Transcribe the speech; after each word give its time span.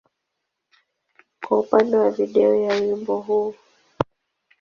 kwa 1.47 1.59
upande 1.59 1.97
wa 1.97 2.11
video 2.11 2.55
ya 2.61 2.75
wimbo 2.75 3.17
huu. 3.19 3.55